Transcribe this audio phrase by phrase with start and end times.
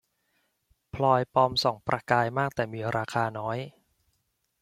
[0.93, 3.57] พลอยปลอมส่องประกายมากแต่มีราคาน้อย